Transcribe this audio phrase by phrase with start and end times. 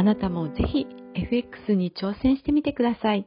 [0.00, 3.26] あなたもぜひ FX に挑戦してみてください。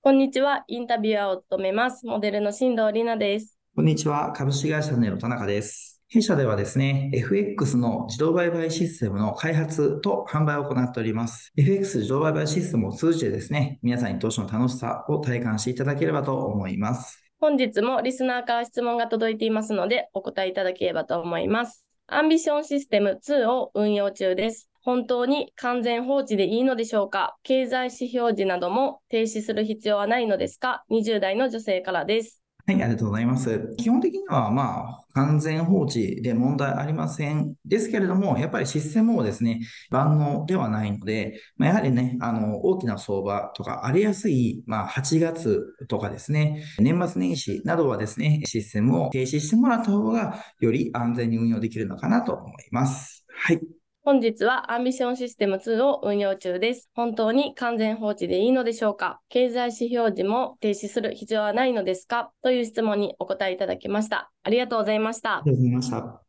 [0.00, 0.64] こんにちは。
[0.66, 2.06] インタビュアーを務めます。
[2.06, 3.58] モデルの新藤里奈です。
[3.76, 4.32] こんにちは。
[4.32, 6.00] 株式会社ネロ田中です。
[6.08, 11.52] 弊社ではですね、FX の自動売買システムの開発と販売を行っております。
[11.58, 17.22] FX 自動売買システムを通じてですね、皆さんに投資の楽しさを体感していただければと思います。
[17.40, 21.84] 本日もリスナーから質問が届いていますので、お答えいただければと思います。
[22.06, 24.69] アンビションシステム2を運用中です。
[24.90, 27.36] 本当に完全放置でいいのでしょうか？
[27.44, 32.42] 経済指標時なども停止する必要はないのですか ?20 代の女性からです。
[32.66, 33.72] はい、ありがとうございます。
[33.78, 37.54] 基本的には、まあ、完全放置で問題ありません。
[37.64, 53.24] ですけれども、やっぱりシステムもですね、万能ではないので、まあ、やはりね、あの、大きな相場とか荒れやすい、まあ、8月とかですね、年末年始などはですね、システムを停止してもらった方が、より安全に運用できるのかなと思います。
[53.28, 53.79] はい。
[54.02, 56.88] 本日はアンビションシステム2を運用中です。
[56.94, 59.20] 本当に完全放置でいいのでしょうか？
[59.28, 62.32] 経済指標時も停止する必要はないのですか？
[62.42, 64.30] という質問にお答えいただきました。
[64.42, 65.36] ありがとうございました。
[65.36, 66.22] ありがとうございました。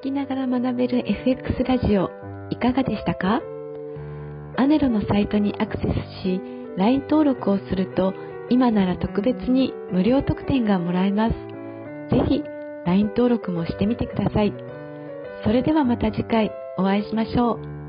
[0.00, 2.10] 聞きながら学べる FX ラジオ、
[2.50, 3.40] いかがでしたか？
[4.56, 6.40] アネロのサイトにアクセスし、
[6.76, 8.14] LINE 登録をすると、
[8.50, 11.34] 今なら特別に無料特典がもらえます。
[12.10, 12.42] ぜひ、
[12.84, 14.52] LINE 登録もしてみてください。
[15.44, 17.81] それではまた次回お会いしましょう。